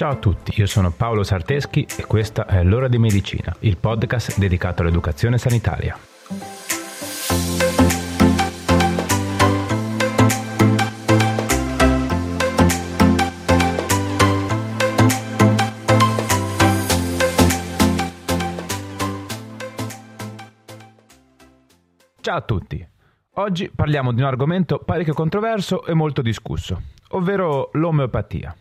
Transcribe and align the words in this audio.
Ciao 0.00 0.12
a 0.12 0.16
tutti, 0.16 0.58
io 0.58 0.64
sono 0.64 0.90
Paolo 0.90 1.22
Sarteschi 1.22 1.86
e 1.98 2.06
questa 2.06 2.46
è 2.46 2.64
L'ora 2.64 2.88
di 2.88 2.96
medicina, 2.96 3.54
il 3.58 3.76
podcast 3.76 4.38
dedicato 4.38 4.80
all'educazione 4.80 5.36
sanitaria. 5.36 5.94
Ciao 22.22 22.36
a 22.36 22.40
tutti, 22.40 22.88
oggi 23.34 23.68
parliamo 23.68 24.14
di 24.14 24.22
un 24.22 24.26
argomento 24.26 24.78
parecchio 24.78 25.12
controverso 25.12 25.84
e 25.84 25.92
molto 25.92 26.22
discusso, 26.22 26.80
ovvero 27.08 27.68
l'omeopatia. 27.74 28.56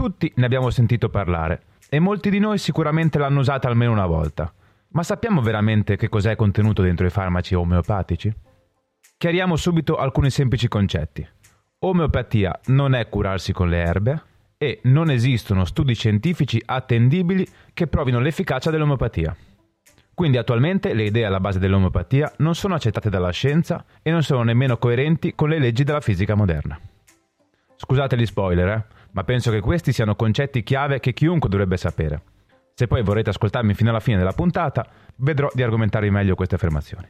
Tutti 0.00 0.32
ne 0.36 0.46
abbiamo 0.46 0.70
sentito 0.70 1.10
parlare 1.10 1.64
e 1.90 1.98
molti 1.98 2.30
di 2.30 2.38
noi 2.38 2.56
sicuramente 2.56 3.18
l'hanno 3.18 3.40
usata 3.40 3.68
almeno 3.68 3.92
una 3.92 4.06
volta. 4.06 4.50
Ma 4.92 5.02
sappiamo 5.02 5.42
veramente 5.42 5.96
che 5.96 6.08
cos'è 6.08 6.36
contenuto 6.36 6.80
dentro 6.80 7.04
i 7.04 7.10
farmaci 7.10 7.54
omeopatici? 7.54 8.34
Chiariamo 9.18 9.56
subito 9.56 9.96
alcuni 9.96 10.30
semplici 10.30 10.68
concetti. 10.68 11.28
Omeopatia 11.80 12.60
non 12.68 12.94
è 12.94 13.10
curarsi 13.10 13.52
con 13.52 13.68
le 13.68 13.76
erbe 13.76 14.22
e 14.56 14.80
non 14.84 15.10
esistono 15.10 15.66
studi 15.66 15.92
scientifici 15.92 16.62
attendibili 16.64 17.46
che 17.74 17.86
provino 17.86 18.20
l'efficacia 18.20 18.70
dell'omeopatia. 18.70 19.36
Quindi 20.14 20.38
attualmente 20.38 20.94
le 20.94 21.02
idee 21.02 21.26
alla 21.26 21.40
base 21.40 21.58
dell'omeopatia 21.58 22.32
non 22.38 22.54
sono 22.54 22.74
accettate 22.74 23.10
dalla 23.10 23.32
scienza 23.32 23.84
e 24.00 24.10
non 24.10 24.22
sono 24.22 24.44
nemmeno 24.44 24.78
coerenti 24.78 25.34
con 25.34 25.50
le 25.50 25.58
leggi 25.58 25.84
della 25.84 26.00
fisica 26.00 26.34
moderna. 26.34 26.80
Scusate 27.76 28.16
gli 28.16 28.26
spoiler, 28.26 28.68
eh? 28.68 28.98
Ma 29.12 29.24
penso 29.24 29.50
che 29.50 29.60
questi 29.60 29.92
siano 29.92 30.14
concetti 30.14 30.62
chiave 30.62 31.00
che 31.00 31.12
chiunque 31.12 31.48
dovrebbe 31.48 31.76
sapere. 31.76 32.22
Se 32.74 32.86
poi 32.86 33.02
vorrete 33.02 33.30
ascoltarmi 33.30 33.74
fino 33.74 33.90
alla 33.90 34.00
fine 34.00 34.16
della 34.16 34.32
puntata, 34.32 34.86
vedrò 35.16 35.50
di 35.52 35.62
argomentarvi 35.62 36.10
meglio 36.10 36.34
queste 36.34 36.54
affermazioni. 36.54 37.06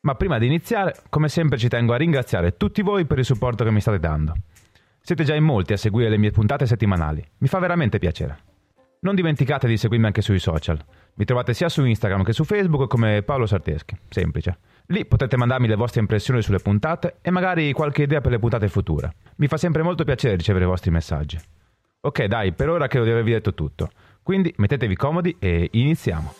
Ma 0.00 0.14
prima 0.14 0.38
di 0.38 0.46
iniziare, 0.46 0.94
come 1.08 1.28
sempre 1.28 1.58
ci 1.58 1.68
tengo 1.68 1.94
a 1.94 1.96
ringraziare 1.96 2.56
tutti 2.56 2.82
voi 2.82 3.06
per 3.06 3.18
il 3.18 3.24
supporto 3.24 3.64
che 3.64 3.70
mi 3.70 3.80
state 3.80 3.98
dando. 3.98 4.34
Siete 5.00 5.24
già 5.24 5.34
in 5.34 5.44
molti 5.44 5.72
a 5.74 5.76
seguire 5.76 6.08
le 6.08 6.18
mie 6.18 6.30
puntate 6.30 6.66
settimanali, 6.66 7.22
mi 7.38 7.48
fa 7.48 7.58
veramente 7.58 7.98
piacere. 7.98 8.38
Non 9.00 9.14
dimenticate 9.14 9.68
di 9.68 9.76
seguirmi 9.76 10.06
anche 10.06 10.22
sui 10.22 10.38
social. 10.38 10.82
Mi 11.16 11.26
trovate 11.26 11.52
sia 11.52 11.68
su 11.68 11.84
Instagram 11.84 12.22
che 12.22 12.32
su 12.32 12.44
Facebook 12.44 12.88
come 12.88 13.22
Paolo 13.22 13.44
Sarteschi, 13.44 13.94
semplice. 14.08 14.58
Lì 14.88 15.06
potete 15.06 15.38
mandarmi 15.38 15.66
le 15.66 15.76
vostre 15.76 16.00
impressioni 16.00 16.42
sulle 16.42 16.58
puntate 16.58 17.16
e 17.22 17.30
magari 17.30 17.72
qualche 17.72 18.02
idea 18.02 18.20
per 18.20 18.32
le 18.32 18.38
puntate 18.38 18.68
future. 18.68 19.14
Mi 19.36 19.46
fa 19.46 19.56
sempre 19.56 19.82
molto 19.82 20.04
piacere 20.04 20.36
ricevere 20.36 20.66
i 20.66 20.68
vostri 20.68 20.90
messaggi. 20.90 21.38
Ok, 22.02 22.24
dai, 22.24 22.52
per 22.52 22.68
ora 22.68 22.86
credo 22.86 23.06
di 23.06 23.12
avervi 23.12 23.30
detto 23.30 23.54
tutto. 23.54 23.88
Quindi 24.22 24.52
mettetevi 24.58 24.94
comodi 24.94 25.36
e 25.38 25.70
iniziamo. 25.72 26.34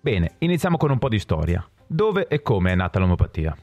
Bene, 0.00 0.32
iniziamo 0.38 0.76
con 0.76 0.90
un 0.90 0.98
po' 0.98 1.08
di 1.08 1.20
storia. 1.20 1.64
Dove 1.86 2.26
e 2.26 2.42
come 2.42 2.72
è 2.72 2.74
nata 2.74 2.98
l'omeopatia? 2.98 3.56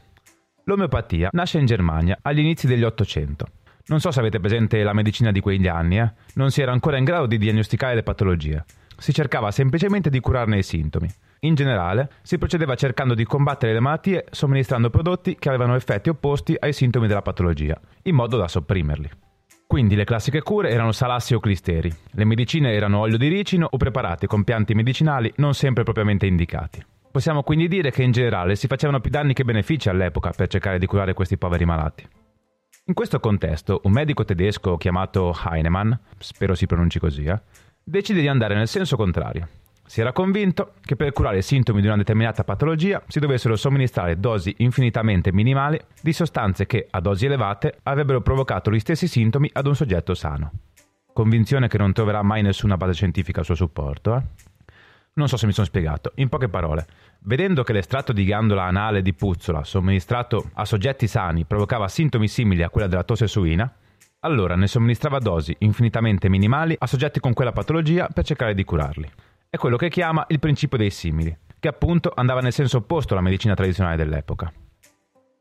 L'omeopatia 0.64 1.28
nasce 1.32 1.58
in 1.58 1.66
Germania 1.66 2.18
agli 2.22 2.38
inizi 2.38 2.66
degli 2.66 2.84
Ottocento 2.84 3.48
non 3.88 4.00
so 4.00 4.10
se 4.10 4.20
avete 4.20 4.38
presente 4.38 4.82
la 4.82 4.92
medicina 4.92 5.32
di 5.32 5.40
quegli 5.40 5.66
anni, 5.66 5.98
eh? 5.98 6.12
non 6.34 6.50
si 6.50 6.60
era 6.60 6.72
ancora 6.72 6.98
in 6.98 7.04
grado 7.04 7.26
di 7.26 7.38
diagnosticare 7.38 7.94
le 7.94 8.02
patologie. 8.02 8.64
Si 8.96 9.12
cercava 9.12 9.50
semplicemente 9.50 10.10
di 10.10 10.20
curarne 10.20 10.58
i 10.58 10.62
sintomi. 10.62 11.08
In 11.40 11.54
generale, 11.54 12.10
si 12.22 12.36
procedeva 12.36 12.74
cercando 12.74 13.14
di 13.14 13.24
combattere 13.24 13.72
le 13.72 13.80
malattie 13.80 14.26
somministrando 14.30 14.90
prodotti 14.90 15.36
che 15.36 15.48
avevano 15.48 15.74
effetti 15.74 16.08
opposti 16.08 16.54
ai 16.58 16.72
sintomi 16.72 17.06
della 17.06 17.22
patologia, 17.22 17.80
in 18.02 18.14
modo 18.14 18.36
da 18.36 18.48
sopprimerli. 18.48 19.08
Quindi 19.66 19.94
le 19.94 20.04
classiche 20.04 20.42
cure 20.42 20.70
erano 20.70 20.92
salassi 20.92 21.34
o 21.34 21.40
clisteri. 21.40 21.94
Le 22.12 22.24
medicine 22.24 22.72
erano 22.72 23.00
olio 23.00 23.18
di 23.18 23.28
ricino 23.28 23.68
o 23.70 23.76
preparati 23.76 24.26
con 24.26 24.42
pianti 24.42 24.74
medicinali 24.74 25.32
non 25.36 25.54
sempre 25.54 25.84
propriamente 25.84 26.26
indicati. 26.26 26.84
Possiamo 27.10 27.42
quindi 27.42 27.68
dire 27.68 27.90
che 27.90 28.02
in 28.02 28.12
generale 28.12 28.56
si 28.56 28.66
facevano 28.66 29.00
più 29.00 29.10
danni 29.10 29.32
che 29.32 29.44
benefici 29.44 29.88
all'epoca 29.88 30.32
per 30.36 30.48
cercare 30.48 30.78
di 30.78 30.86
curare 30.86 31.14
questi 31.14 31.38
poveri 31.38 31.64
malati. 31.64 32.06
In 32.88 32.94
questo 32.94 33.20
contesto, 33.20 33.82
un 33.84 33.92
medico 33.92 34.24
tedesco 34.24 34.78
chiamato 34.78 35.36
Heinemann, 35.44 35.92
spero 36.16 36.54
si 36.54 36.64
pronunci 36.64 36.98
così, 36.98 37.24
eh, 37.24 37.38
decide 37.84 38.22
di 38.22 38.28
andare 38.28 38.54
nel 38.54 38.66
senso 38.66 38.96
contrario. 38.96 39.46
Si 39.84 40.00
era 40.00 40.12
convinto 40.12 40.72
che 40.80 40.96
per 40.96 41.12
curare 41.12 41.36
i 41.36 41.42
sintomi 41.42 41.82
di 41.82 41.86
una 41.86 41.98
determinata 41.98 42.44
patologia 42.44 43.02
si 43.06 43.20
dovessero 43.20 43.56
somministrare 43.56 44.18
dosi 44.18 44.54
infinitamente 44.58 45.34
minimali 45.34 45.78
di 46.00 46.14
sostanze 46.14 46.64
che, 46.64 46.86
a 46.88 47.00
dosi 47.00 47.26
elevate, 47.26 47.78
avrebbero 47.82 48.22
provocato 48.22 48.70
gli 48.70 48.80
stessi 48.80 49.06
sintomi 49.06 49.50
ad 49.52 49.66
un 49.66 49.76
soggetto 49.76 50.14
sano. 50.14 50.52
Convinzione 51.12 51.68
che 51.68 51.76
non 51.76 51.92
troverà 51.92 52.22
mai 52.22 52.40
nessuna 52.40 52.78
base 52.78 52.94
scientifica 52.94 53.40
al 53.40 53.44
suo 53.44 53.54
supporto, 53.54 54.16
eh? 54.16 54.22
Non 55.18 55.26
so 55.26 55.36
se 55.36 55.46
mi 55.46 55.52
sono 55.52 55.66
spiegato. 55.66 56.12
In 56.16 56.28
poche 56.28 56.48
parole, 56.48 56.86
vedendo 57.22 57.64
che 57.64 57.72
l'estratto 57.72 58.12
di 58.12 58.24
ghiandola 58.24 58.62
anale 58.62 59.02
di 59.02 59.12
puzzola 59.14 59.64
somministrato 59.64 60.50
a 60.54 60.64
soggetti 60.64 61.08
sani 61.08 61.44
provocava 61.44 61.88
sintomi 61.88 62.28
simili 62.28 62.62
a 62.62 62.70
quella 62.70 62.86
della 62.86 63.02
tosse 63.02 63.26
suina, 63.26 63.68
allora 64.20 64.54
ne 64.54 64.68
somministrava 64.68 65.18
dosi 65.18 65.56
infinitamente 65.58 66.28
minimali 66.28 66.76
a 66.78 66.86
soggetti 66.86 67.18
con 67.18 67.32
quella 67.32 67.50
patologia 67.50 68.06
per 68.06 68.24
cercare 68.24 68.54
di 68.54 68.62
curarli. 68.62 69.10
È 69.50 69.56
quello 69.56 69.76
che 69.76 69.88
chiama 69.88 70.24
il 70.28 70.38
principio 70.38 70.78
dei 70.78 70.90
simili, 70.90 71.36
che 71.58 71.66
appunto 71.66 72.12
andava 72.14 72.40
nel 72.40 72.52
senso 72.52 72.76
opposto 72.76 73.14
alla 73.14 73.22
medicina 73.22 73.54
tradizionale 73.54 73.96
dell'epoca. 73.96 74.52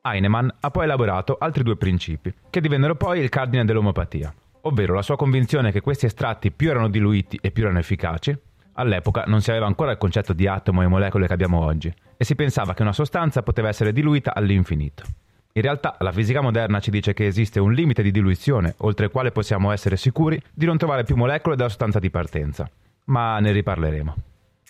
Heinemann 0.02 0.50
ha 0.60 0.72
poi 0.72 0.86
elaborato 0.86 1.38
altri 1.40 1.62
due 1.62 1.78
principi, 1.78 2.34
che 2.50 2.62
divennero 2.62 2.96
poi 2.96 3.20
il 3.20 3.30
cardine 3.30 3.64
dell'omeopatia, 3.64 4.34
ovvero 4.62 4.96
la 4.96 5.04
sua 5.04 5.18
convinzione 5.18 5.72
che 5.72 5.82
questi 5.82 6.08
estratti 6.08 6.52
più 6.52 6.72
erano 6.72 6.90
diluiti 6.90 7.38
e 7.40 7.52
più 7.52 7.62
erano 7.62 7.78
efficaci, 7.78 8.36
All'epoca 8.80 9.24
non 9.26 9.42
si 9.42 9.50
aveva 9.50 9.66
ancora 9.66 9.92
il 9.92 9.98
concetto 9.98 10.34
di 10.34 10.48
atomo 10.48 10.84
e 10.84 10.88
molecole 10.88 11.26
che 11.26 11.34
abbiamo 11.34 11.64
oggi 11.64 11.92
e 12.16 12.24
si 12.24 12.36
pensava 12.36 12.76
che 12.76 12.84
una 12.84 12.94
sostanza 12.94 13.42
poteva 13.42 13.70
essere 13.70 13.92
diluita 13.92 14.36
all'infinito. 14.36 15.04
In 15.54 15.64
realtà 15.64 15.96
la 16.00 16.12
fisica 16.12 16.42
moderna 16.42 16.80
ci 16.80 16.92
dice 16.92 17.14
che 17.14 17.26
esiste 17.26 17.60
un 17.60 17.74
limite 17.74 18.04
di 18.04 18.12
diluizione 18.12 18.76
oltre 18.80 19.06
il 19.06 19.12
quale 19.12 19.32
possiamo 19.32 19.72
essere 19.72 19.98
sicuri 19.98 20.40
di 20.54 20.68
non 20.68 20.78
trovare 20.78 21.04
più 21.04 21.16
molecole 21.16 21.56
della 21.56 21.70
sostanza 21.70 21.98
di 21.98 22.12
partenza, 22.12 22.70
ma 23.06 23.40
ne 23.40 23.52
riparleremo. 23.52 24.16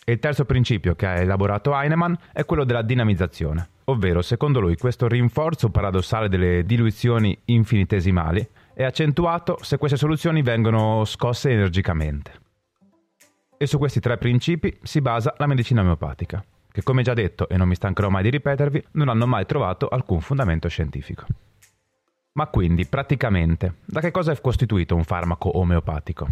E 0.05 0.13
il 0.13 0.19
terzo 0.19 0.45
principio 0.45 0.95
che 0.95 1.05
ha 1.05 1.19
elaborato 1.19 1.77
Heinemann 1.77 2.13
è 2.31 2.45
quello 2.45 2.63
della 2.63 2.83
dinamizzazione, 2.83 3.67
ovvero 3.85 4.21
secondo 4.21 4.61
lui 4.61 4.77
questo 4.77 5.09
rinforzo 5.09 5.69
paradossale 5.69 6.29
delle 6.29 6.63
diluizioni 6.63 7.37
infinitesimali 7.43 8.47
è 8.73 8.85
accentuato 8.85 9.57
se 9.61 9.77
queste 9.77 9.97
soluzioni 9.97 10.41
vengono 10.41 11.03
scosse 11.03 11.49
energicamente. 11.49 12.46
E 13.59 13.65
su 13.65 13.79
questi 13.79 13.99
tre 13.99 14.17
principi 14.17 14.77
si 14.83 15.01
basa 15.01 15.33
la 15.37 15.47
medicina 15.47 15.81
omeopatica, 15.81 16.45
che 16.71 16.83
come 16.83 17.01
già 17.01 17.15
detto 17.15 17.49
e 17.49 17.57
non 17.57 17.67
mi 17.67 17.73
stancherò 17.73 18.07
mai 18.07 18.21
di 18.21 18.29
ripetervi, 18.29 18.85
non 18.91 19.09
hanno 19.09 19.25
mai 19.25 19.47
trovato 19.47 19.87
alcun 19.87 20.21
fondamento 20.21 20.67
scientifico. 20.67 21.25
Ma 22.33 22.45
quindi, 22.47 22.85
praticamente, 22.85 23.77
da 23.83 23.99
che 23.99 24.11
cosa 24.11 24.31
è 24.31 24.39
costituito 24.39 24.95
un 24.95 25.03
farmaco 25.03 25.57
omeopatico? 25.57 26.27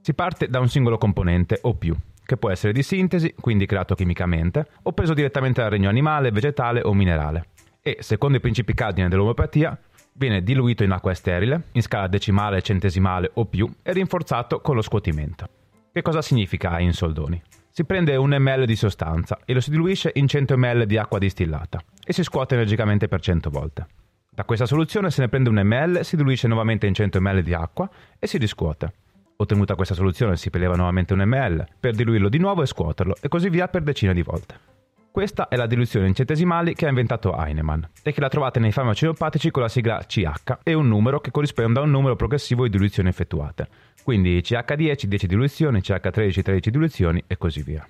Si 0.00 0.14
parte 0.14 0.46
da 0.46 0.60
un 0.60 0.68
singolo 0.68 0.98
componente 0.98 1.58
o 1.62 1.74
più, 1.74 1.96
che 2.24 2.36
può 2.36 2.48
essere 2.48 2.72
di 2.72 2.84
sintesi, 2.84 3.34
quindi 3.34 3.66
creato 3.66 3.96
chimicamente, 3.96 4.68
o 4.82 4.92
preso 4.92 5.14
direttamente 5.14 5.62
dal 5.62 5.70
regno 5.70 5.88
animale, 5.88 6.30
vegetale 6.30 6.80
o 6.82 6.94
minerale. 6.94 7.46
E, 7.82 7.96
secondo 8.02 8.36
i 8.36 8.40
principi 8.40 8.72
cardine 8.72 9.08
dell'omeopatia, 9.08 9.76
viene 10.12 10.44
diluito 10.44 10.84
in 10.84 10.92
acqua 10.92 11.12
sterile, 11.12 11.62
in 11.72 11.82
scala 11.82 12.06
decimale, 12.06 12.62
centesimale 12.62 13.32
o 13.34 13.46
più, 13.46 13.68
e 13.82 13.92
rinforzato 13.92 14.60
con 14.60 14.76
lo 14.76 14.82
scuotimento. 14.82 15.58
Che 15.92 16.02
cosa 16.02 16.22
significa 16.22 16.78
in 16.78 16.92
soldoni? 16.92 17.42
Si 17.68 17.84
prende 17.84 18.14
un 18.14 18.30
ml 18.38 18.64
di 18.64 18.76
sostanza 18.76 19.40
e 19.44 19.52
lo 19.52 19.60
si 19.60 19.70
diluisce 19.70 20.12
in 20.14 20.28
100 20.28 20.56
ml 20.56 20.86
di 20.86 20.96
acqua 20.96 21.18
distillata 21.18 21.82
e 22.04 22.12
si 22.12 22.22
scuote 22.22 22.54
energicamente 22.54 23.08
per 23.08 23.20
100 23.20 23.50
volte. 23.50 23.86
Da 24.30 24.44
questa 24.44 24.66
soluzione 24.66 25.10
se 25.10 25.20
ne 25.20 25.28
prende 25.28 25.48
un 25.48 25.60
ml, 25.60 26.04
si 26.04 26.14
diluisce 26.14 26.46
nuovamente 26.46 26.86
in 26.86 26.94
100 26.94 27.20
ml 27.20 27.42
di 27.42 27.54
acqua 27.54 27.90
e 28.20 28.26
si 28.28 28.38
riscuote. 28.38 28.92
Ottenuta 29.34 29.74
questa 29.74 29.94
soluzione 29.94 30.36
si 30.36 30.48
preleva 30.48 30.76
nuovamente 30.76 31.12
un 31.12 31.24
ml 31.24 31.66
per 31.80 31.96
diluirlo 31.96 32.28
di 32.28 32.38
nuovo 32.38 32.62
e 32.62 32.66
scuoterlo 32.66 33.16
e 33.20 33.26
così 33.26 33.50
via 33.50 33.66
per 33.66 33.82
decine 33.82 34.14
di 34.14 34.22
volte. 34.22 34.69
Questa 35.12 35.48
è 35.48 35.56
la 35.56 35.66
diluizione 35.66 36.06
in 36.06 36.14
centesimali 36.14 36.72
che 36.74 36.86
ha 36.86 36.88
inventato 36.88 37.36
Heinemann 37.36 37.82
e 38.00 38.12
che 38.12 38.20
la 38.20 38.28
trovate 38.28 38.60
nei 38.60 38.70
farmaci 38.70 39.06
omeopatici 39.06 39.50
con 39.50 39.62
la 39.62 39.68
sigla 39.68 39.98
CH 40.06 40.58
e 40.62 40.72
un 40.72 40.86
numero 40.86 41.20
che 41.20 41.32
corrisponde 41.32 41.80
a 41.80 41.82
un 41.82 41.90
numero 41.90 42.14
progressivo 42.14 42.62
di 42.62 42.70
diluizioni 42.70 43.08
effettuate. 43.08 43.68
Quindi 44.04 44.38
CH10, 44.38 45.04
10 45.04 45.26
diluizioni, 45.26 45.80
CH13, 45.80 46.42
13 46.42 46.70
diluizioni 46.70 47.24
e 47.26 47.36
così 47.38 47.62
via. 47.62 47.84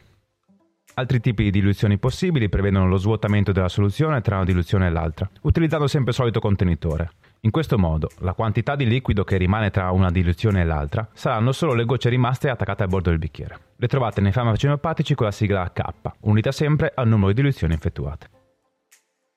Altri 0.95 1.21
tipi 1.21 1.45
di 1.45 1.51
diluizioni 1.51 1.99
possibili 1.99 2.49
prevedono 2.49 2.89
lo 2.89 2.97
svuotamento 2.97 3.53
della 3.53 3.69
soluzione 3.69 4.23
tra 4.23 4.37
una 4.37 4.45
diluizione 4.45 4.87
e 4.87 4.91
l'altra, 4.91 5.29
utilizzando 5.43 5.87
sempre 5.87 6.11
il 6.11 6.17
solito 6.17 6.41
contenitore. 6.41 7.11
In 7.43 7.51
questo 7.51 7.79
modo, 7.79 8.11
la 8.19 8.35
quantità 8.35 8.77
di 8.77 8.87
liquido 8.87 9.25
che 9.25 9.39
rimane 9.39 9.71
tra 9.71 9.91
una 9.93 10.11
diluizione 10.11 10.61
e 10.61 10.65
l'altra 10.65 11.09
saranno 11.15 11.53
solo 11.53 11.73
le 11.73 11.87
gocce 11.87 12.11
rimaste 12.11 12.51
attaccate 12.51 12.83
al 12.83 12.91
bordo 12.91 13.09
del 13.09 13.19
bicchiere. 13.19 13.59
Le 13.77 13.89
trovate 13.89 14.21
nei 14.21 14.31
farmaci 14.31 14.67
omeopatici 14.67 15.15
con 15.15 15.25
la 15.25 15.33
sigla 15.33 15.73
K, 15.73 15.81
unita 16.21 16.53
sempre 16.53 16.93
al 16.95 17.09
numero 17.09 17.29
di 17.29 17.35
diluizioni 17.35 17.73
effettuate. 17.73 18.29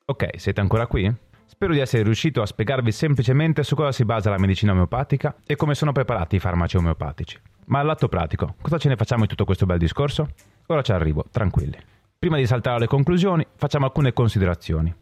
Ok, 0.04 0.38
siete 0.38 0.60
ancora 0.60 0.86
qui? 0.86 1.10
Spero 1.46 1.72
di 1.72 1.78
essere 1.78 2.02
riuscito 2.02 2.42
a 2.42 2.46
spiegarvi 2.46 2.92
semplicemente 2.92 3.62
su 3.62 3.74
cosa 3.74 3.90
si 3.90 4.04
basa 4.04 4.28
la 4.28 4.38
medicina 4.38 4.72
omeopatica 4.72 5.36
e 5.46 5.56
come 5.56 5.74
sono 5.74 5.92
preparati 5.92 6.36
i 6.36 6.40
farmaci 6.40 6.76
omeopatici. 6.76 7.40
Ma 7.66 7.78
al 7.78 7.86
lato 7.86 8.08
pratico, 8.08 8.56
cosa 8.60 8.76
ce 8.76 8.90
ne 8.90 8.96
facciamo 8.96 9.22
di 9.22 9.28
tutto 9.28 9.46
questo 9.46 9.64
bel 9.64 9.78
discorso? 9.78 10.28
Ora 10.66 10.82
ci 10.82 10.92
arrivo, 10.92 11.24
tranquilli. 11.30 11.78
Prima 12.18 12.36
di 12.36 12.46
saltare 12.46 12.76
alle 12.76 12.86
conclusioni, 12.86 13.46
facciamo 13.56 13.86
alcune 13.86 14.12
considerazioni. 14.12 14.94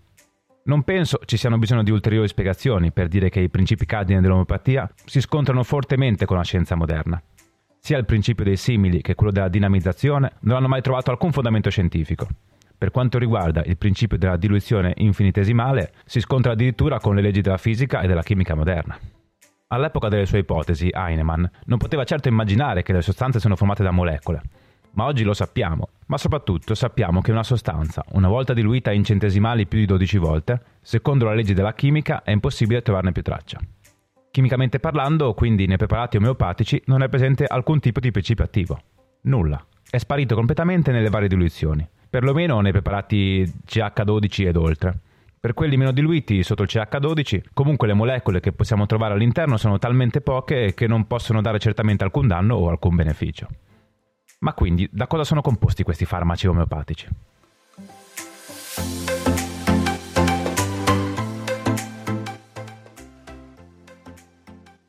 Non 0.64 0.84
penso 0.84 1.18
ci 1.24 1.36
siano 1.36 1.58
bisogno 1.58 1.82
di 1.82 1.90
ulteriori 1.90 2.28
spiegazioni 2.28 2.92
per 2.92 3.08
dire 3.08 3.30
che 3.30 3.40
i 3.40 3.48
principi 3.48 3.84
cardine 3.84 4.20
dell'omeopatia 4.20 4.88
si 5.04 5.20
scontrano 5.20 5.64
fortemente 5.64 6.24
con 6.24 6.36
la 6.36 6.44
scienza 6.44 6.76
moderna. 6.76 7.20
Sia 7.80 7.98
il 7.98 8.04
principio 8.04 8.44
dei 8.44 8.56
simili 8.56 9.00
che 9.00 9.16
quello 9.16 9.32
della 9.32 9.48
dinamizzazione 9.48 10.34
non 10.42 10.56
hanno 10.56 10.68
mai 10.68 10.80
trovato 10.80 11.10
alcun 11.10 11.32
fondamento 11.32 11.68
scientifico. 11.68 12.28
Per 12.78 12.92
quanto 12.92 13.18
riguarda 13.18 13.64
il 13.64 13.76
principio 13.76 14.16
della 14.16 14.36
diluizione 14.36 14.92
infinitesimale, 14.98 15.94
si 16.04 16.20
scontra 16.20 16.52
addirittura 16.52 17.00
con 17.00 17.16
le 17.16 17.22
leggi 17.22 17.40
della 17.40 17.56
fisica 17.56 18.00
e 18.00 18.06
della 18.06 18.22
chimica 18.22 18.54
moderna. 18.54 18.96
All'epoca 19.68 20.08
delle 20.08 20.26
sue 20.26 20.40
ipotesi, 20.40 20.90
Heinemann 20.92 21.44
non 21.64 21.78
poteva 21.78 22.04
certo 22.04 22.28
immaginare 22.28 22.82
che 22.82 22.92
le 22.92 23.02
sostanze 23.02 23.40
sono 23.40 23.56
formate 23.56 23.82
da 23.82 23.90
molecole, 23.90 24.42
ma 24.94 25.04
oggi 25.04 25.22
lo 25.22 25.34
sappiamo, 25.34 25.88
ma 26.06 26.18
soprattutto 26.18 26.74
sappiamo 26.74 27.20
che 27.20 27.30
una 27.30 27.42
sostanza, 27.42 28.04
una 28.12 28.28
volta 28.28 28.52
diluita 28.52 28.92
in 28.92 29.04
centesimali 29.04 29.66
più 29.66 29.78
di 29.78 29.86
12 29.86 30.18
volte, 30.18 30.60
secondo 30.82 31.24
la 31.24 31.34
legge 31.34 31.54
della 31.54 31.74
chimica 31.74 32.22
è 32.22 32.30
impossibile 32.30 32.82
trovarne 32.82 33.12
più 33.12 33.22
traccia. 33.22 33.58
Chimicamente 34.30 34.78
parlando, 34.78 35.34
quindi 35.34 35.66
nei 35.66 35.76
preparati 35.76 36.16
omeopatici 36.16 36.82
non 36.86 37.02
è 37.02 37.08
presente 37.08 37.44
alcun 37.44 37.80
tipo 37.80 38.00
di 38.00 38.10
principio 38.10 38.44
attivo. 38.44 38.80
Nulla. 39.22 39.62
È 39.88 39.98
sparito 39.98 40.34
completamente 40.34 40.90
nelle 40.90 41.10
varie 41.10 41.28
diluizioni, 41.28 41.86
perlomeno 42.08 42.60
nei 42.60 42.72
preparati 42.72 43.44
CH12 43.66 44.46
ed 44.46 44.56
oltre. 44.56 44.98
Per 45.38 45.54
quelli 45.54 45.76
meno 45.76 45.92
diluiti 45.92 46.42
sotto 46.42 46.62
il 46.62 46.68
CH12, 46.70 47.42
comunque 47.52 47.86
le 47.86 47.94
molecole 47.94 48.40
che 48.40 48.52
possiamo 48.52 48.86
trovare 48.86 49.14
all'interno 49.14 49.56
sono 49.56 49.78
talmente 49.78 50.20
poche 50.20 50.72
che 50.72 50.86
non 50.86 51.06
possono 51.06 51.40
dare 51.40 51.58
certamente 51.58 52.04
alcun 52.04 52.26
danno 52.26 52.54
o 52.54 52.68
alcun 52.70 52.94
beneficio. 52.94 53.48
Ma 54.42 54.54
quindi 54.54 54.88
da 54.90 55.06
cosa 55.06 55.22
sono 55.22 55.40
composti 55.40 55.84
questi 55.84 56.04
farmaci 56.04 56.48
omeopatici? 56.48 57.08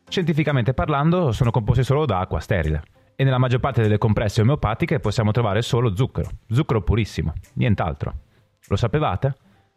Scientificamente 0.07 0.73
parlando 0.73 1.31
sono 1.31 1.51
composti 1.51 1.83
solo 1.83 2.05
da 2.05 2.19
acqua 2.19 2.39
sterile 2.39 2.81
e 3.15 3.23
nella 3.23 3.37
maggior 3.37 3.59
parte 3.59 3.83
delle 3.83 3.99
compresse 3.99 4.41
omeopatiche 4.41 4.99
possiamo 4.99 5.31
trovare 5.31 5.61
solo 5.61 5.95
zucchero, 5.95 6.29
zucchero 6.49 6.81
purissimo, 6.81 7.33
nient'altro. 7.53 8.13
Lo 8.67 8.75
sapevate? 8.75 9.35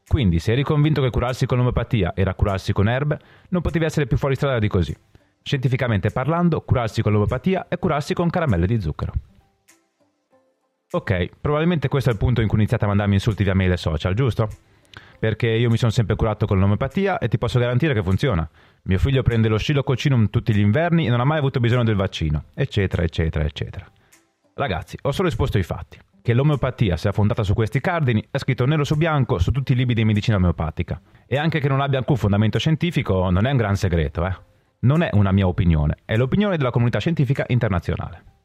Quindi 0.09 0.39
se 0.39 0.53
eri 0.53 0.63
convinto 0.63 1.03
che 1.03 1.11
curarsi 1.11 1.45
con 1.45 1.59
l'omeopatia 1.59 2.15
era 2.15 2.35
curarsi 2.35 2.73
con 2.73 2.89
erbe, 2.89 3.19
non 3.51 3.61
potevi 3.61 3.85
essere 3.85 4.07
più 4.07 4.17
fuori 4.17 4.37
strada 4.37 4.59
di 4.59 4.69
così. 4.69 4.97
Scientificamente 5.43 6.11
parlando, 6.11 6.63
curarsi 6.63 7.03
con 7.03 7.13
l'omeopatia 7.13 7.67
è 7.69 7.79
curarsi 7.79 8.15
con 8.15 8.31
caramelle 8.31 8.67
di 8.67 8.81
zucchero. 8.81 9.13
Ok, 10.93 11.31
probabilmente 11.41 11.89
questo 11.89 12.11
è 12.11 12.13
il 12.13 12.19
punto 12.19 12.41
in 12.41 12.47
cui 12.47 12.59
iniziate 12.59 12.85
a 12.85 12.89
mandarmi 12.89 13.15
insulti 13.15 13.43
via 13.43 13.55
mail 13.55 13.73
e 13.73 13.77
social, 13.77 14.15
giusto? 14.15 14.49
Perché 15.19 15.49
io 15.49 15.69
mi 15.69 15.77
sono 15.77 15.91
sempre 15.91 16.15
curato 16.15 16.47
con 16.47 16.61
l'omeopatia 16.61 17.19
e 17.19 17.27
ti 17.27 17.39
posso 17.39 17.59
garantire 17.59 17.93
che 17.93 18.05
funziona. 18.05 18.49
Mio 18.85 18.99
figlio 18.99 19.23
prende 19.23 19.49
lo 19.49 19.59
scilococcinum 19.59 20.31
tutti 20.31 20.55
gli 20.55 20.61
inverni 20.61 21.07
e 21.07 21.11
non 21.11 21.19
ha 21.19 21.25
mai 21.25 21.39
avuto 21.39 21.59
bisogno 21.59 21.83
del 21.83 21.97
vaccino, 21.97 22.45
eccetera, 22.55 23.03
eccetera, 23.03 23.45
eccetera. 23.45 23.91
Ragazzi, 24.55 24.97
ho 25.03 25.11
solo 25.11 25.27
esposto 25.27 25.59
i 25.59 25.65
fatti. 25.65 25.99
Che 26.23 26.33
l'omeopatia 26.33 26.97
sia 26.97 27.13
fondata 27.13 27.43
su 27.43 27.53
questi 27.53 27.81
cardini 27.81 28.25
è 28.31 28.39
scritto 28.39 28.65
nero 28.65 28.85
su 28.85 28.97
bianco 28.97 29.39
su 29.39 29.51
tutti 29.51 29.73
i 29.73 29.75
libri 29.75 29.95
di 29.95 30.05
medicina 30.05 30.37
omeopatica. 30.37 31.01
E 31.27 31.37
anche 31.37 31.59
che 31.59 31.69
non 31.69 31.81
abbia 31.81 31.99
alcun 31.99 32.17
fondamento 32.17 32.59
scientifico 32.59 33.29
non 33.31 33.47
è 33.47 33.51
un 33.51 33.57
gran 33.57 33.75
segreto, 33.75 34.25
eh. 34.25 34.37
Non 34.81 35.03
è 35.03 35.11
una 35.15 35.33
mia 35.33 35.49
opinione, 35.49 35.97
è 36.05 36.17
l'opinione 36.17 36.57
della 36.57 36.71
comunità 36.71 37.01
scientifica 37.01 37.45
internazionale. 37.49 38.36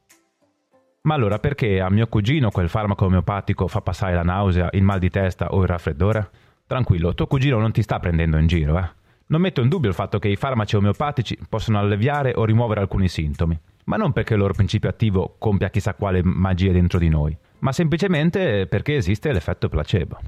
Ma 1.04 1.16
allora 1.16 1.40
perché 1.40 1.82
a 1.82 1.90
mio 1.90 2.06
cugino 2.06 2.52
quel 2.52 2.70
farmaco 2.70 3.06
omeopatico 3.06 3.68
fa 3.68 3.82
passare 3.82 4.14
la 4.14 4.22
nausea, 4.22 4.70
il 4.74 4.84
mal 4.84 5.00
di 5.00 5.10
testa 5.10 5.48
o 5.52 5.62
il 5.62 5.68
raffreddore? 5.68 6.30
Tranquillo, 6.68 7.16
tuo 7.16 7.26
cugino 7.26 7.58
non 7.58 7.72
ti 7.72 7.82
sta 7.82 8.00
prendendo 8.00 8.38
in 8.38 8.46
giro, 8.46 8.78
eh? 8.78 8.88
Non 9.26 9.42
metto 9.42 9.62
in 9.62 9.70
dubbio 9.70 9.90
il 9.90 9.96
fatto 9.96 10.20
che 10.20 10.28
i 10.28 10.36
farmaci 10.36 10.76
omeopatici 10.76 11.40
possono 11.50 11.80
alleviare 11.80 12.34
o 12.36 12.46
rimuovere 12.46 12.82
alcuni 12.82 13.08
sintomi, 13.08 13.60
ma 13.86 13.98
non 13.98 14.12
perché 14.12 14.34
il 14.34 14.40
loro 14.42 14.54
principio 14.54 14.90
attivo 14.90 15.38
compia 15.40 15.72
chissà 15.72 15.96
quale 15.96 16.22
magia 16.24 16.72
dentro 16.72 17.00
di 17.00 17.10
noi, 17.10 17.36
ma 17.60 17.72
semplicemente 17.72 18.68
perché 18.68 18.96
esiste 18.96 19.32
l'effetto 19.32 19.70
placebo. 19.70 20.20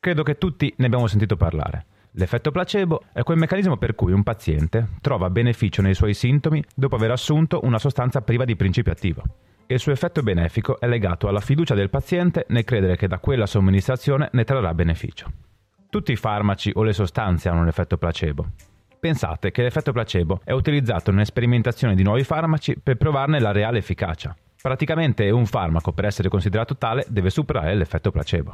Credo 0.00 0.22
che 0.22 0.38
tutti 0.38 0.72
ne 0.78 0.86
abbiamo 0.86 1.06
sentito 1.06 1.36
parlare. 1.36 1.84
L'effetto 2.12 2.50
placebo 2.50 3.02
è 3.12 3.22
quel 3.24 3.38
meccanismo 3.38 3.76
per 3.76 3.94
cui 3.94 4.12
un 4.12 4.22
paziente 4.22 4.88
trova 5.02 5.28
beneficio 5.28 5.82
nei 5.82 5.94
suoi 5.94 6.14
sintomi 6.14 6.64
dopo 6.74 6.94
aver 6.94 7.10
assunto 7.10 7.60
una 7.64 7.78
sostanza 7.78 8.22
priva 8.22 8.46
di 8.46 8.56
principio 8.56 8.92
attivo 8.92 9.22
il 9.66 9.78
suo 9.78 9.92
effetto 9.92 10.22
benefico 10.22 10.78
è 10.78 10.86
legato 10.86 11.26
alla 11.26 11.40
fiducia 11.40 11.74
del 11.74 11.88
paziente 11.88 12.44
nel 12.48 12.64
credere 12.64 12.96
che 12.96 13.08
da 13.08 13.18
quella 13.18 13.46
somministrazione 13.46 14.28
ne 14.32 14.44
trarrà 14.44 14.74
beneficio. 14.74 15.30
Tutti 15.88 16.12
i 16.12 16.16
farmaci 16.16 16.70
o 16.74 16.82
le 16.82 16.92
sostanze 16.92 17.48
hanno 17.48 17.62
un 17.62 17.68
effetto 17.68 17.96
placebo. 17.96 18.46
Pensate 19.00 19.50
che 19.50 19.62
l'effetto 19.62 19.92
placebo 19.92 20.40
è 20.44 20.52
utilizzato 20.52 21.10
nell'esperimentazione 21.10 21.94
di 21.94 22.02
nuovi 22.02 22.24
farmaci 22.24 22.78
per 22.82 22.96
provarne 22.96 23.40
la 23.40 23.52
reale 23.52 23.78
efficacia. 23.78 24.36
Praticamente 24.60 25.30
un 25.30 25.46
farmaco, 25.46 25.92
per 25.92 26.06
essere 26.06 26.28
considerato 26.28 26.76
tale, 26.76 27.04
deve 27.08 27.30
superare 27.30 27.74
l'effetto 27.74 28.10
placebo. 28.10 28.52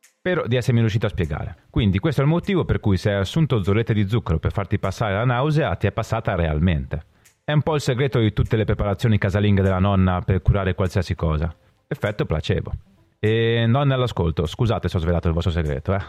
Spero 0.00 0.46
di 0.46 0.56
essermi 0.56 0.80
riuscito 0.80 1.06
a 1.06 1.10
spiegare. 1.10 1.56
Quindi 1.70 1.98
questo 1.98 2.20
è 2.20 2.24
il 2.24 2.30
motivo 2.30 2.64
per 2.64 2.80
cui 2.80 2.96
se 2.96 3.10
hai 3.10 3.20
assunto 3.20 3.62
zollette 3.62 3.94
di 3.94 4.08
zucchero 4.08 4.38
per 4.38 4.52
farti 4.52 4.78
passare 4.78 5.14
la 5.14 5.24
nausea, 5.24 5.74
ti 5.76 5.86
è 5.86 5.92
passata 5.92 6.34
realmente. 6.34 7.14
È 7.48 7.52
un 7.52 7.62
po' 7.62 7.76
il 7.76 7.80
segreto 7.80 8.18
di 8.18 8.32
tutte 8.32 8.56
le 8.56 8.64
preparazioni 8.64 9.18
casalinghe 9.18 9.62
della 9.62 9.78
nonna 9.78 10.20
per 10.20 10.42
curare 10.42 10.74
qualsiasi 10.74 11.14
cosa. 11.14 11.54
Effetto 11.86 12.26
placebo. 12.26 12.72
E 13.20 13.66
nonna 13.68 13.94
all'ascolto, 13.94 14.46
scusate 14.46 14.88
se 14.88 14.96
ho 14.96 14.98
svelato 14.98 15.28
il 15.28 15.34
vostro 15.34 15.52
segreto, 15.52 15.94
eh. 15.94 16.00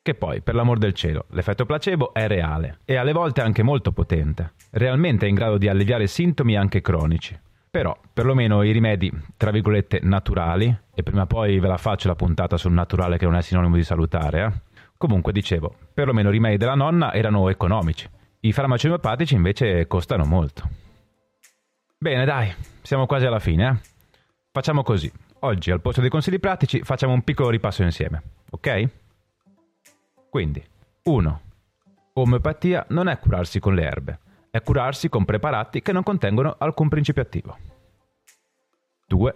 Che 0.00 0.14
poi, 0.14 0.40
per 0.40 0.54
l'amor 0.54 0.78
del 0.78 0.92
cielo, 0.92 1.24
l'effetto 1.30 1.66
placebo 1.66 2.14
è 2.14 2.28
reale 2.28 2.78
e 2.84 2.94
alle 2.94 3.10
volte 3.10 3.40
anche 3.40 3.64
molto 3.64 3.90
potente. 3.90 4.52
Realmente 4.70 5.26
è 5.26 5.28
in 5.28 5.34
grado 5.34 5.58
di 5.58 5.66
alleviare 5.66 6.06
sintomi 6.06 6.56
anche 6.56 6.82
cronici. 6.82 7.36
Però, 7.68 7.98
perlomeno 8.12 8.62
i 8.62 8.70
rimedi, 8.70 9.12
tra 9.36 9.50
virgolette, 9.50 9.98
naturali, 10.04 10.72
e 10.94 11.02
prima 11.02 11.22
o 11.22 11.26
poi 11.26 11.58
ve 11.58 11.66
la 11.66 11.78
faccio 11.78 12.06
la 12.06 12.14
puntata 12.14 12.56
sul 12.56 12.70
naturale 12.70 13.18
che 13.18 13.24
non 13.24 13.34
è 13.34 13.42
sinonimo 13.42 13.74
di 13.74 13.82
salutare, 13.82 14.44
eh. 14.44 14.78
Comunque 14.96 15.32
dicevo, 15.32 15.74
perlomeno 15.92 16.28
i 16.28 16.32
rimedi 16.32 16.58
della 16.58 16.76
nonna 16.76 17.12
erano 17.12 17.48
economici 17.48 18.08
i 18.40 18.52
farmaci 18.52 18.86
omeopatici 18.86 19.34
invece 19.34 19.86
costano 19.86 20.24
molto. 20.24 20.68
Bene, 21.98 22.24
dai, 22.24 22.54
siamo 22.82 23.06
quasi 23.06 23.26
alla 23.26 23.40
fine. 23.40 23.68
Eh? 23.68 23.88
Facciamo 24.52 24.82
così. 24.82 25.10
Oggi, 25.40 25.70
al 25.70 25.80
posto 25.80 26.00
dei 26.00 26.10
consigli 26.10 26.38
pratici, 26.38 26.82
facciamo 26.82 27.12
un 27.12 27.22
piccolo 27.22 27.50
ripasso 27.50 27.82
insieme, 27.82 28.22
ok? 28.50 28.88
Quindi, 30.30 30.64
1. 31.04 31.40
Omeopatia 32.14 32.86
non 32.90 33.08
è 33.08 33.18
curarsi 33.18 33.60
con 33.60 33.74
le 33.74 33.84
erbe, 33.84 34.18
è 34.50 34.60
curarsi 34.62 35.08
con 35.08 35.24
preparati 35.24 35.80
che 35.80 35.92
non 35.92 36.02
contengono 36.02 36.54
alcun 36.58 36.88
principio 36.88 37.22
attivo. 37.22 37.56
2. 39.06 39.34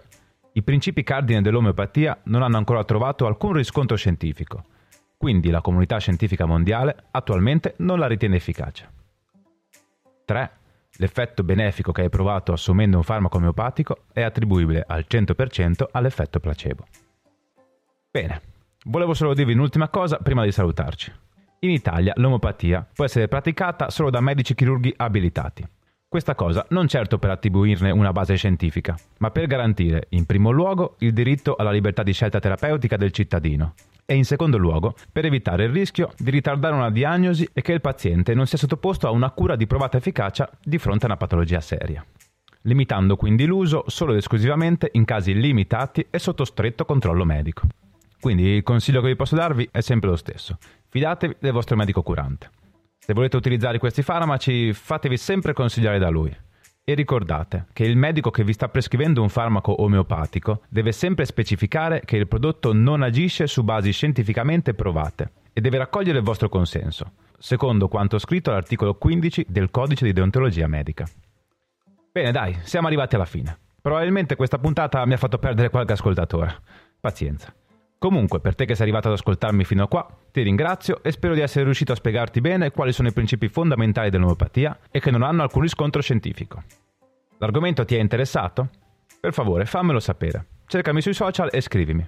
I 0.54 0.62
principi 0.62 1.02
cardine 1.02 1.40
dell'omeopatia 1.40 2.20
non 2.24 2.42
hanno 2.42 2.58
ancora 2.58 2.84
trovato 2.84 3.26
alcun 3.26 3.52
riscontro 3.52 3.96
scientifico 3.96 4.64
quindi 5.22 5.50
la 5.50 5.60
comunità 5.60 5.98
scientifica 5.98 6.46
mondiale 6.46 6.96
attualmente 7.12 7.74
non 7.76 8.00
la 8.00 8.08
ritiene 8.08 8.34
efficace. 8.34 8.90
3. 10.24 10.50
L'effetto 10.96 11.44
benefico 11.44 11.92
che 11.92 12.00
hai 12.00 12.08
provato 12.08 12.52
assumendo 12.52 12.96
un 12.96 13.04
farmaco 13.04 13.36
omeopatico 13.36 13.98
è 14.12 14.22
attribuibile 14.22 14.82
al 14.84 15.06
100% 15.08 15.84
all'effetto 15.92 16.40
placebo. 16.40 16.86
Bene, 18.10 18.40
volevo 18.86 19.14
solo 19.14 19.32
dirvi 19.32 19.52
un'ultima 19.52 19.88
cosa 19.90 20.16
prima 20.16 20.42
di 20.42 20.50
salutarci. 20.50 21.12
In 21.60 21.70
Italia 21.70 22.14
l'omeopatia 22.16 22.84
può 22.92 23.04
essere 23.04 23.28
praticata 23.28 23.90
solo 23.90 24.10
da 24.10 24.20
medici 24.20 24.56
chirurghi 24.56 24.92
abilitati. 24.96 25.64
Questa 26.12 26.34
cosa 26.34 26.66
non 26.68 26.88
certo 26.88 27.16
per 27.16 27.30
attribuirne 27.30 27.90
una 27.90 28.12
base 28.12 28.36
scientifica, 28.36 28.94
ma 29.20 29.30
per 29.30 29.46
garantire, 29.46 30.08
in 30.10 30.26
primo 30.26 30.50
luogo, 30.50 30.96
il 30.98 31.14
diritto 31.14 31.56
alla 31.56 31.70
libertà 31.70 32.02
di 32.02 32.12
scelta 32.12 32.38
terapeutica 32.38 32.98
del 32.98 33.12
cittadino 33.12 33.72
e 34.04 34.14
in 34.16 34.26
secondo 34.26 34.58
luogo 34.58 34.94
per 35.10 35.24
evitare 35.24 35.64
il 35.64 35.70
rischio 35.70 36.12
di 36.18 36.30
ritardare 36.30 36.74
una 36.74 36.90
diagnosi 36.90 37.48
e 37.54 37.62
che 37.62 37.72
il 37.72 37.80
paziente 37.80 38.34
non 38.34 38.46
sia 38.46 38.58
sottoposto 38.58 39.06
a 39.06 39.10
una 39.10 39.30
cura 39.30 39.56
di 39.56 39.66
provata 39.66 39.96
efficacia 39.96 40.50
di 40.62 40.76
fronte 40.76 41.04
a 41.04 41.08
una 41.08 41.16
patologia 41.16 41.62
seria 41.62 42.04
limitando 42.64 43.16
quindi 43.16 43.46
l'uso 43.46 43.84
solo 43.86 44.12
ed 44.12 44.18
esclusivamente 44.18 44.90
in 44.92 45.06
casi 45.06 45.32
limitati 45.32 46.08
e 46.10 46.18
sotto 46.18 46.44
stretto 46.44 46.84
controllo 46.84 47.24
medico. 47.24 47.62
Quindi 48.20 48.44
il 48.48 48.62
consiglio 48.62 49.00
che 49.00 49.08
vi 49.08 49.16
posso 49.16 49.34
darvi 49.34 49.66
è 49.72 49.80
sempre 49.80 50.10
lo 50.10 50.16
stesso. 50.16 50.58
Fidatevi 50.90 51.36
del 51.40 51.52
vostro 51.52 51.74
medico 51.74 52.02
curante. 52.02 52.50
Se 53.04 53.14
volete 53.14 53.36
utilizzare 53.36 53.78
questi 53.78 54.00
farmaci, 54.02 54.72
fatevi 54.72 55.16
sempre 55.16 55.52
consigliare 55.52 55.98
da 55.98 56.08
lui. 56.08 56.32
E 56.84 56.94
ricordate 56.94 57.66
che 57.72 57.82
il 57.82 57.96
medico 57.96 58.30
che 58.30 58.44
vi 58.44 58.52
sta 58.52 58.68
prescrivendo 58.68 59.22
un 59.22 59.28
farmaco 59.28 59.82
omeopatico 59.82 60.62
deve 60.68 60.92
sempre 60.92 61.24
specificare 61.24 62.02
che 62.04 62.16
il 62.16 62.28
prodotto 62.28 62.72
non 62.72 63.02
agisce 63.02 63.48
su 63.48 63.64
basi 63.64 63.90
scientificamente 63.90 64.74
provate 64.74 65.32
e 65.52 65.60
deve 65.60 65.78
raccogliere 65.78 66.18
il 66.18 66.24
vostro 66.24 66.48
consenso, 66.48 67.14
secondo 67.40 67.88
quanto 67.88 68.20
scritto 68.20 68.50
all'articolo 68.50 68.94
15 68.94 69.46
del 69.48 69.72
Codice 69.72 70.04
di 70.04 70.12
deontologia 70.12 70.68
medica. 70.68 71.04
Bene, 72.12 72.30
dai, 72.30 72.56
siamo 72.62 72.86
arrivati 72.86 73.16
alla 73.16 73.24
fine. 73.24 73.58
Probabilmente 73.80 74.36
questa 74.36 74.58
puntata 74.58 75.04
mi 75.06 75.14
ha 75.14 75.18
fatto 75.18 75.38
perdere 75.38 75.70
qualche 75.70 75.94
ascoltatore. 75.94 76.54
Pazienza. 77.00 77.52
Comunque, 78.02 78.40
per 78.40 78.56
te 78.56 78.64
che 78.64 78.74
sei 78.74 78.82
arrivato 78.82 79.06
ad 79.06 79.14
ascoltarmi 79.14 79.62
fino 79.62 79.84
a 79.84 79.86
qua, 79.86 80.04
ti 80.32 80.42
ringrazio 80.42 81.04
e 81.04 81.12
spero 81.12 81.34
di 81.34 81.40
essere 81.40 81.62
riuscito 81.62 81.92
a 81.92 81.94
spiegarti 81.94 82.40
bene 82.40 82.72
quali 82.72 82.90
sono 82.90 83.06
i 83.06 83.12
principi 83.12 83.46
fondamentali 83.46 84.10
dell'omeopatia 84.10 84.76
e 84.90 84.98
che 84.98 85.12
non 85.12 85.22
hanno 85.22 85.42
alcun 85.42 85.62
riscontro 85.62 86.02
scientifico. 86.02 86.64
L'argomento 87.38 87.84
ti 87.84 87.94
è 87.94 88.00
interessato? 88.00 88.70
Per 89.20 89.32
favore, 89.32 89.66
fammelo 89.66 90.00
sapere. 90.00 90.46
Cercami 90.66 91.00
sui 91.00 91.14
social 91.14 91.48
e 91.52 91.60
scrivimi. 91.60 92.04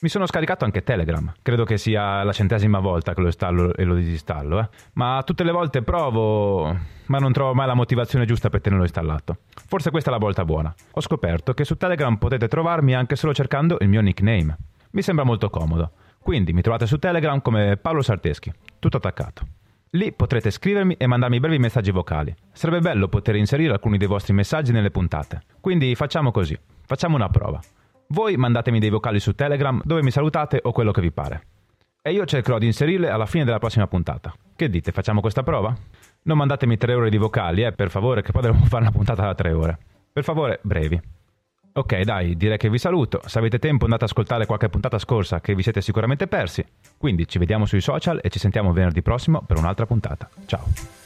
Mi 0.00 0.08
sono 0.08 0.24
scaricato 0.24 0.64
anche 0.64 0.82
Telegram, 0.82 1.30
credo 1.42 1.64
che 1.64 1.76
sia 1.76 2.22
la 2.22 2.32
centesima 2.32 2.78
volta 2.78 3.12
che 3.12 3.20
lo 3.20 3.26
installo 3.26 3.74
e 3.74 3.84
lo 3.84 3.96
disinstallo, 3.96 4.60
eh? 4.60 4.68
ma 4.94 5.22
tutte 5.26 5.44
le 5.44 5.52
volte 5.52 5.82
provo, 5.82 6.74
ma 7.04 7.18
non 7.18 7.32
trovo 7.32 7.52
mai 7.52 7.66
la 7.66 7.74
motivazione 7.74 8.24
giusta 8.24 8.48
per 8.48 8.62
tenerlo 8.62 8.84
installato. 8.84 9.40
Forse 9.66 9.90
questa 9.90 10.08
è 10.08 10.12
la 10.14 10.18
volta 10.18 10.46
buona. 10.46 10.74
Ho 10.92 11.02
scoperto 11.02 11.52
che 11.52 11.66
su 11.66 11.76
Telegram 11.76 12.16
potete 12.16 12.48
trovarmi 12.48 12.94
anche 12.94 13.14
solo 13.14 13.34
cercando 13.34 13.76
il 13.80 13.90
mio 13.90 14.00
nickname. 14.00 14.56
Mi 14.98 15.04
sembra 15.04 15.24
molto 15.24 15.48
comodo. 15.48 15.92
Quindi 16.18 16.52
mi 16.52 16.60
trovate 16.60 16.84
su 16.84 16.98
Telegram 16.98 17.40
come 17.40 17.76
Paolo 17.76 18.02
Sarteschi, 18.02 18.52
tutto 18.80 18.96
attaccato. 18.96 19.46
Lì 19.90 20.12
potrete 20.12 20.50
scrivermi 20.50 20.94
e 20.94 21.06
mandarmi 21.06 21.38
brevi 21.38 21.60
messaggi 21.60 21.92
vocali. 21.92 22.34
Sarebbe 22.50 22.80
bello 22.80 23.06
poter 23.06 23.36
inserire 23.36 23.72
alcuni 23.72 23.96
dei 23.96 24.08
vostri 24.08 24.32
messaggi 24.32 24.72
nelle 24.72 24.90
puntate. 24.90 25.42
Quindi 25.60 25.94
facciamo 25.94 26.32
così, 26.32 26.58
facciamo 26.84 27.14
una 27.14 27.28
prova. 27.28 27.60
Voi 28.08 28.36
mandatemi 28.36 28.80
dei 28.80 28.90
vocali 28.90 29.20
su 29.20 29.36
Telegram 29.36 29.80
dove 29.84 30.02
mi 30.02 30.10
salutate 30.10 30.58
o 30.64 30.72
quello 30.72 30.90
che 30.90 31.00
vi 31.00 31.12
pare. 31.12 31.42
E 32.02 32.10
io 32.10 32.24
cercherò 32.24 32.58
di 32.58 32.66
inserirle 32.66 33.08
alla 33.08 33.26
fine 33.26 33.44
della 33.44 33.60
prossima 33.60 33.86
puntata. 33.86 34.34
Che 34.56 34.68
dite, 34.68 34.90
facciamo 34.90 35.20
questa 35.20 35.44
prova? 35.44 35.72
Non 36.22 36.36
mandatemi 36.36 36.76
tre 36.76 36.94
ore 36.94 37.08
di 37.08 37.18
vocali, 37.18 37.62
eh, 37.62 37.70
per 37.70 37.90
favore, 37.90 38.22
che 38.22 38.32
poi 38.32 38.42
dovremo 38.42 38.64
fare 38.64 38.82
una 38.82 38.90
puntata 38.90 39.22
da 39.22 39.34
tre 39.36 39.52
ore. 39.52 39.78
Per 40.12 40.24
favore, 40.24 40.58
brevi. 40.64 41.00
Ok, 41.78 42.00
dai, 42.00 42.36
direi 42.36 42.58
che 42.58 42.68
vi 42.68 42.76
saluto. 42.76 43.20
Se 43.26 43.38
avete 43.38 43.60
tempo 43.60 43.84
andate 43.84 44.02
ad 44.02 44.10
ascoltare 44.10 44.46
qualche 44.46 44.68
puntata 44.68 44.98
scorsa 44.98 45.40
che 45.40 45.54
vi 45.54 45.62
siete 45.62 45.80
sicuramente 45.80 46.26
persi. 46.26 46.64
Quindi 46.96 47.28
ci 47.28 47.38
vediamo 47.38 47.66
sui 47.66 47.80
social 47.80 48.18
e 48.20 48.30
ci 48.30 48.40
sentiamo 48.40 48.72
venerdì 48.72 49.00
prossimo 49.00 49.42
per 49.42 49.58
un'altra 49.58 49.86
puntata. 49.86 50.28
Ciao. 50.46 50.97